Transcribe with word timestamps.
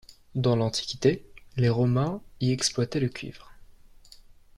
Dans 0.33 0.55
l'Antiquité, 0.55 1.29
les 1.57 1.69
Romains 1.69 2.23
y 2.39 2.49
exploitaient 2.51 2.99
le 2.99 3.09
cuivre. 3.09 3.51